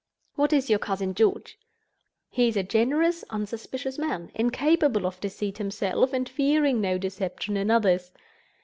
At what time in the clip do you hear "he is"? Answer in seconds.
2.31-2.57